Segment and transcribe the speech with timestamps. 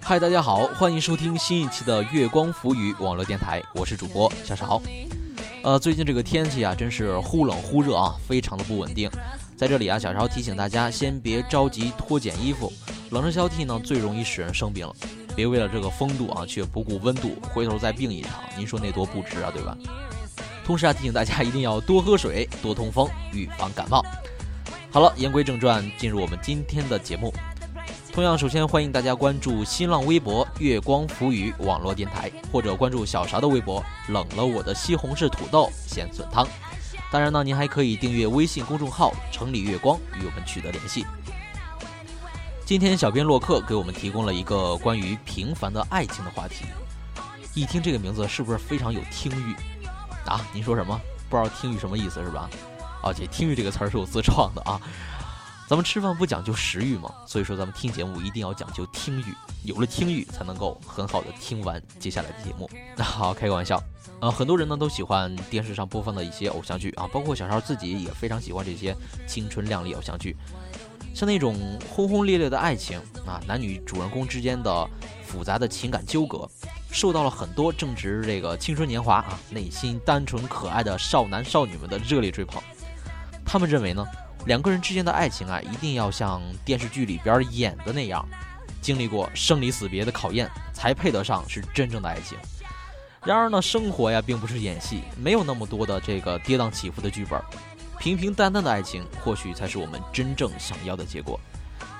[0.00, 4.80] 嗨，大家好，欢迎收听新一期的月光浮语网络电台，我是主播小邵。
[5.64, 9.10] 呃，最近这个天气啊，真是忽冷忽热啊，非常的不稳定。
[9.56, 12.72] 在这里啊，小邵提醒大家，先别着急脱减衣服，
[13.10, 14.94] 冷热交替呢，最容易使人生病了。
[15.34, 19.76] 别为了这个风度啊，却不顾温度，回头再病一场，您说那多不值啊，对吧？
[20.64, 24.00] 同时啊，提醒大家一定要多喝水，多通风，预防感冒。
[24.94, 27.34] 好了，言归正传，进入我们今天的节目。
[28.12, 36.46] 同样，首先欢迎大家关注新浪微博“月光浮语”网络电台，或者关注小勺的微博“冷了我的西红柿土豆咸笋汤”。
[37.10, 41.04] 当然呢，您还可以订阅微信公众号“城里月光”与我们取得联系。
[42.64, 46.66] 今天，小编洛克给我们提供了一个关于平凡的爱情的话题。
[47.52, 49.56] 一听这个名字，是不是非常有听欲
[50.24, 50.40] 啊？
[50.52, 50.96] 您说什么？
[51.28, 52.48] 不知道听欲什么意思是吧？
[53.04, 54.80] 而且“听欲”这个词儿是我自创的啊。
[55.66, 62.68] 咱们吃饭不讲究食欲嘛，所以说咱们听节目一定要讲究听欲，有了听欲才能够很好的听完接下来的节目。
[62.96, 63.82] 那 好，开个玩笑，
[64.20, 68.94] 呃，很多人呢都喜欢电视上播放的一些偶像剧啊，包括小超自己也非常喜欢这些
[69.26, 70.36] 青春靓丽偶像剧，
[71.14, 71.56] 像那种
[71.88, 74.86] 轰轰烈烈的爱情啊，男女主人公之间的
[75.26, 76.46] 复杂的情感纠葛，
[76.92, 82.62] 受到了很多正值这个青春年华啊，内心单纯可爱的少男少女们的热烈追捧。
[83.44, 84.04] 他们认为呢？
[84.46, 88.22] 两个人之间的爱情啊，一定要像电视剧里边演的那样，
[88.82, 92.36] 经历过生离死别的考验，才配得上是真正的爱情。
[93.24, 97.40] 然而呢，生活呀并不是演戏，没有那么多的这个跌宕起伏的剧本，
[97.98, 101.40] 平平淡淡的爱情或许才是我们真正想要的结果。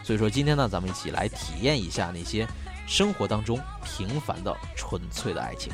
[0.02, 2.46] 所以说，今天呢，咱们一起来体验一下那些
[2.86, 5.72] 生活当中平凡的纯粹的爱情。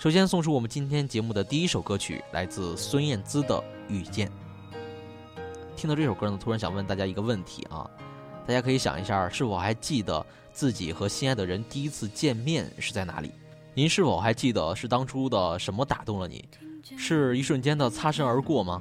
[0.00, 4.26] 首先送出我们今天节目的第一首歌曲，来自孙燕姿的《遇见》。
[5.76, 7.86] 听到这首歌呢，突然想问大家一个问题啊，
[8.46, 10.24] 大家可以想一下，是否还记得
[10.54, 13.30] 自己和心爱的人第一次见面是在哪里？
[13.74, 16.48] 您是否还记得是当初的什么打动了你？
[16.96, 18.80] 是一瞬间的擦身而过吗？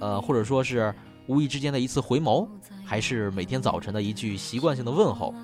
[0.00, 0.94] 呃，或者说是
[1.28, 2.46] 无意之间的一次回眸，
[2.84, 5.34] 还是每天早晨的一句习惯性的问候？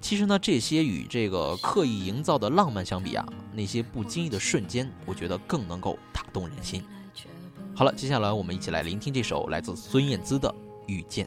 [0.00, 6.82] 其实呢，这些与这个刻意营造的浪漫相比啊，那些不经意的瞬间，我觉得更能够打动人心。
[7.74, 10.48] 好了，接下来我们一起来聆听这首来自孙燕姿的
[10.86, 11.26] 《遇见》。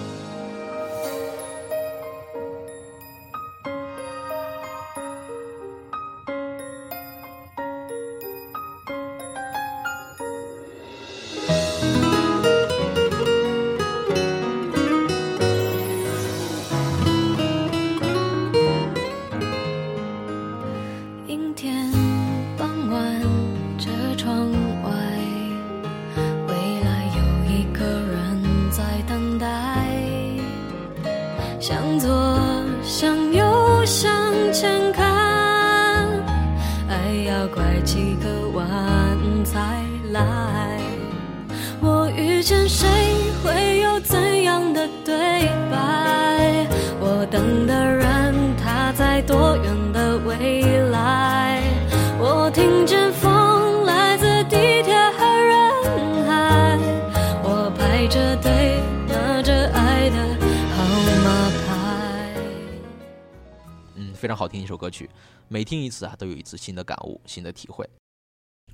[64.21, 65.09] 非常好听一首歌曲，
[65.47, 67.89] 每听一次啊，都有一次新的感悟、新的体会。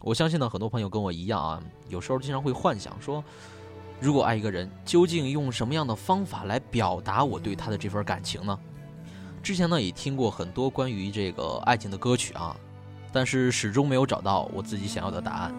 [0.02, 3.24] 我相信呢，很多朋友跟我一样啊，有时候经常会幻想说，
[4.02, 8.60] 如果爱一个人，究竟用什么样的方法来表达我对他的这份感情呢？
[9.42, 12.54] 之前呢，也听过很多关于这个爱情的歌曲啊，
[13.14, 15.56] 但是始终没有找到我自己想要的答案。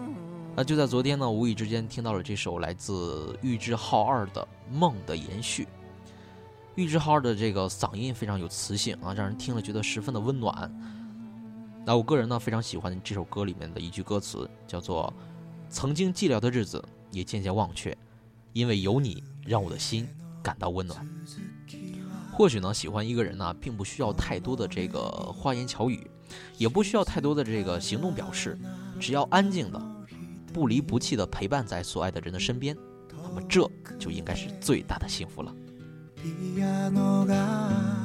[0.55, 5.63] 那就在昨天呢，无意之间听到了这首来自玉置浩二的《梦的延续》。
[6.79, 10.73] 玉置浩的这个嗓音非常有磁性啊，让人听了觉得十分的温暖。
[11.85, 15.13] 那我个人呢非常喜欢这首歌里面的一句歌词，叫做
[15.69, 16.81] “曾经寂寥的日子
[17.11, 17.97] 也渐渐忘却，
[18.53, 20.07] 因为有你让我的心
[20.41, 21.05] 感到温暖。”
[22.31, 25.01] 或许呢，喜欢一个人呢，并不需要太多的这个
[25.35, 26.09] 花言巧语，
[26.57, 28.57] 也不需要太多的这个行动表示，
[29.01, 29.81] 只要安静的、
[30.53, 32.73] 不离不弃的陪伴在所爱的人的身边，
[33.21, 35.53] 那么这就应该是最大的幸福了。
[36.21, 37.98] ピアノが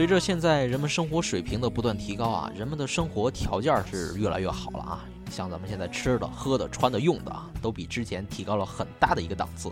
[0.00, 5.04] 随着现在人们生活水平的不断提高啊，人们的生活条件是越来越好了啊。
[5.30, 9.70] 像咱们现在吃的、喝的、穿的、用的啊，都比之前提高了很大的一个档次。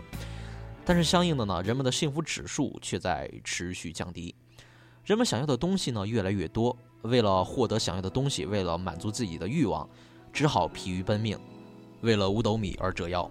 [0.85, 4.35] 但是相应的呢，人们的幸福指数却在持续降低。
[5.03, 9.89] 人们想要的东西呢越来越多，为了获得想要的东西，为了满足自己的欲望，
[10.31, 11.39] 只好疲于奔命，
[12.01, 13.27] 为了五斗米而折腰。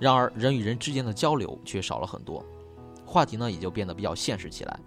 [0.00, 2.44] 然而，人与人之间的交流却少了很多，
[3.06, 4.80] 话题呢也就变得比较现实起来。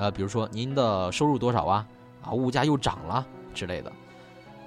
[0.00, 1.86] 呃，比如说您的收入多少啊？
[2.22, 3.92] 啊，物价又涨了之类的。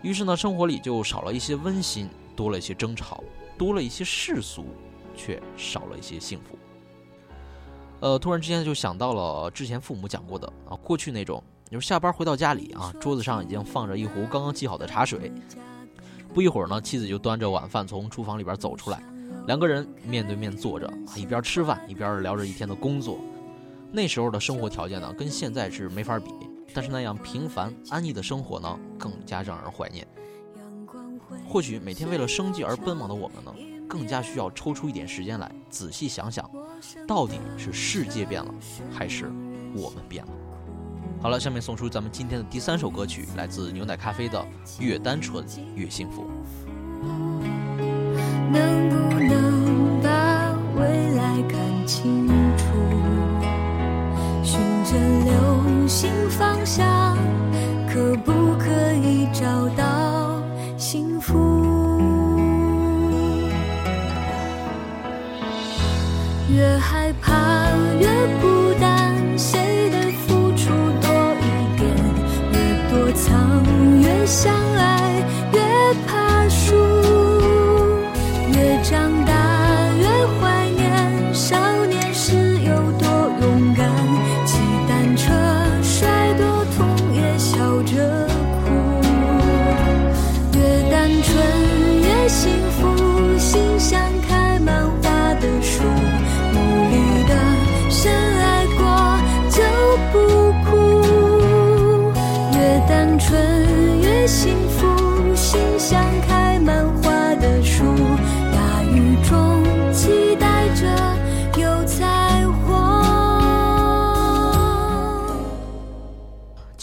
[0.03, 3.23] 于是呢，生活里就少了一些温馨，多了一些争吵，
[3.57, 4.67] 多了一些世俗，
[5.15, 6.55] 却少了一些幸福。
[8.01, 15.31] 呃，突然之间就想到了之前父母讲过的啊，过去那种，就是下班回到家里啊，桌子上已经放着一壶刚刚沏好的茶水，
[16.31, 19.01] 不一会儿呢，妻子就端着晚饭从厨房里边走出来，
[19.47, 23.17] 两个人面对面坐着，一边吃饭一边聊着一天的工作。
[23.95, 26.31] 那时候的生活条件呢，跟现在是没法比，
[26.73, 30.07] 但是那样平凡安逸的生活呢，更加让人怀念。
[31.47, 33.53] 或许每天为了生计而奔忙的我们呢，
[33.87, 36.49] 更加需要抽出一点时间来仔细想想，
[37.07, 38.51] 到底是世界变了，
[38.91, 39.31] 还是
[39.75, 40.31] 我们变了？
[41.21, 44.43] 好了，下面送出咱们今天的第三首歌曲，来自牛奶咖啡的
[44.81, 45.45] 《越单纯
[45.75, 46.23] 越幸福》。
[48.51, 52.12] 能不能把未来看清
[56.03, 57.17] 新方向，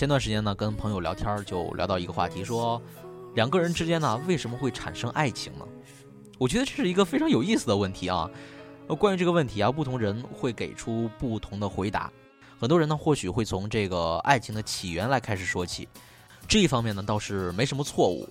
[0.00, 2.80] 前段时间呢，跟朋友聊天就聊到一个话题，说
[3.34, 5.64] 两个人之间呢为什么会产生爱情呢？
[6.38, 8.26] 我觉得这是一个非常有意思的问题啊。
[8.98, 12.10] 关于这个问题啊，不同人会给出不同的回答。
[12.58, 15.86] 很多人呢或许会从这个爱情的起源来开始说起，
[16.48, 18.26] 这一方面呢倒是没什么错误，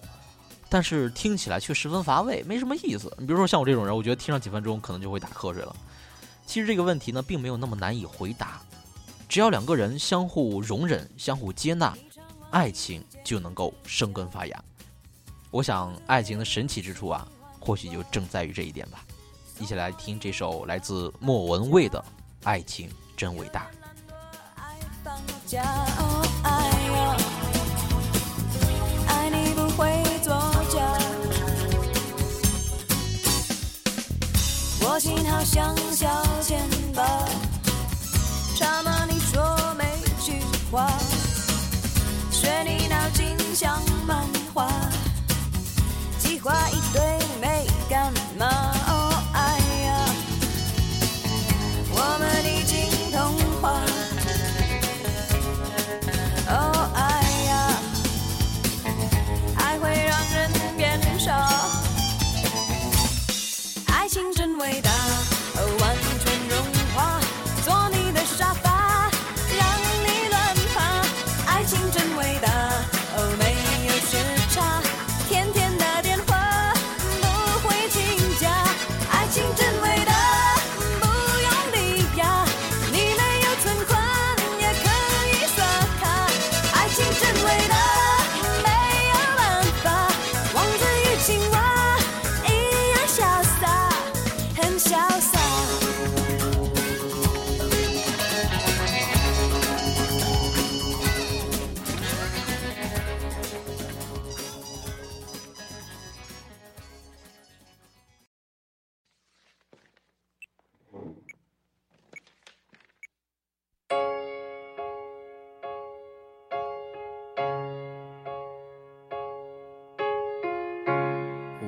[0.70, 3.16] 但是听起来却十分乏味，没什么意思。
[3.20, 5.76] 你比如说像我这种人，我觉得听上几分钟可能就会打瞌睡了。
[6.48, 8.60] 其实这个问题呢并没有那么难以回答。
[9.30, 11.96] 只要两个人相互容忍、相互接纳，
[12.50, 14.64] 爱情就能够生根发芽。
[15.52, 17.28] 我想，爱情的神奇之处啊，
[17.60, 19.06] 或许就正在于这一点吧。
[19.60, 22.00] 一起来听这首来自莫文蔚的
[22.44, 23.70] 《爱情真伟大》。
[34.82, 37.49] 我心好像小钱包。
[43.20, 44.70] 心像漫画，
[46.20, 47.02] 计划一堆
[47.42, 48.79] 没干嘛。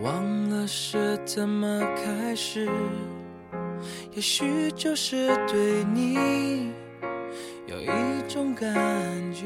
[0.01, 2.67] 忘了是怎么开始，
[4.15, 6.72] 也许就是对你
[7.67, 7.88] 有一
[8.27, 8.72] 种感
[9.31, 9.46] 觉。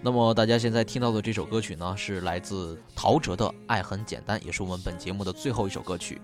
[0.00, 6.18] 那么大家现在听到的这首歌曲呢，是来自陶喆的《爱很简单》，也是我们本节目的最后一首歌曲。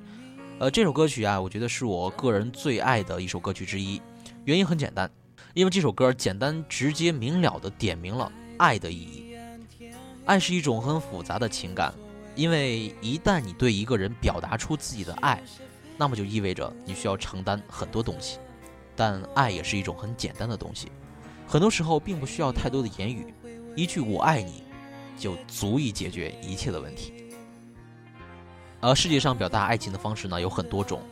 [0.58, 4.00] 呃，这首歌曲啊，我觉得是我个人最爱的一首歌曲之一。
[4.46, 5.10] 原因很简单，
[5.52, 9.31] 因为这首歌简单直接明了的点明了爱的意义。
[10.24, 11.92] 爱是一种很复杂的情感，
[12.36, 15.42] 因为一旦你对一个人表达出自己的爱，
[15.96, 18.38] 那么就意味着你需要承担很多东西。
[18.94, 20.92] 但爱也是一种很简单的东西，
[21.48, 23.34] 很多时候并不需要太多的言语，
[23.74, 24.62] 一句“我爱你”
[25.18, 27.14] 就足以解决一切的问题。
[28.80, 31.02] 而世界上表达爱情的方式呢有很多种，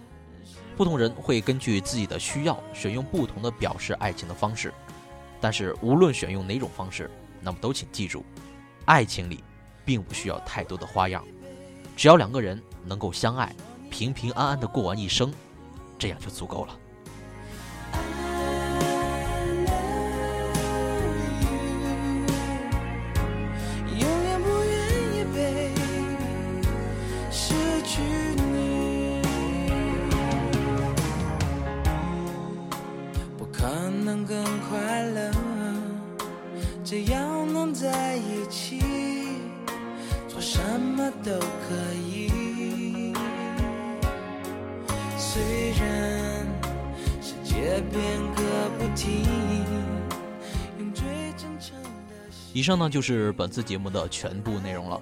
[0.76, 4.72] 不同人会根据自己的需要选用不同的表示爱情的方式。
[5.40, 8.24] 但是无论选用哪种方式，那么都请记住，
[8.90, 9.44] 爱情里
[9.84, 11.24] 并不需要太多的花样，
[11.96, 13.54] 只要两个人能够相爱，
[13.88, 15.32] 平平安安的过完一生，
[15.96, 16.76] 这样就足够了。
[23.96, 24.74] 永远不愿
[25.14, 26.66] 意，baby，
[27.30, 27.54] 失
[27.84, 28.02] 去
[28.34, 29.22] 你。
[33.38, 33.68] 不可
[34.04, 35.30] 能更快乐，
[36.84, 37.29] 只要
[37.60, 38.80] 能在一起，
[40.26, 43.12] 做什么都可以。
[45.18, 46.46] 虽然
[47.20, 49.26] 世界变个不停，
[52.54, 54.98] 以上呢就是本次节目的全部内容了。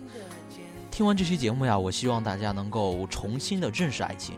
[0.91, 4.35] 听完这期节目呀，我希望大家能够重新的认识爱情。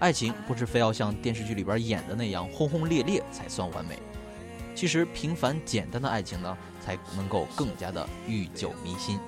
[0.00, 3.96] 爱情不是非要像电视剧里边演的那样轰轰烈烈才算完美，
[4.80, 9.20] 其实平凡简单的爱情呢，才能够更加的愈久弥新。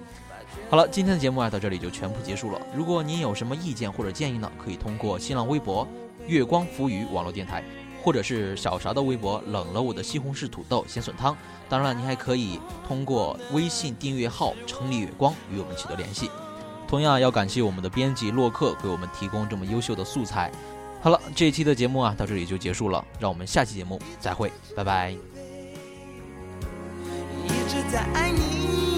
[0.71, 2.59] 好了，今天的节目啊到这里就全部结束了。
[2.75, 5.87] 如果您有什么意见或者建议呢，可以通过新浪微博
[6.27, 7.63] “月光浮语网络电台”，
[8.03, 11.37] 或者是小勺的微博“冷了我的西红柿土豆咸笋汤”。
[11.69, 16.31] 当然了，您还可以通过微信订阅号“城里月光”与我们取得联系。
[16.89, 20.51] 同样要感谢我们的编辑洛克为我们提供这么优秀的素材。
[21.03, 25.32] 好了，这一期的节目啊到这里就结束了，让我们下期节目再会，拜拜。
[27.93, 28.92] 再爱你。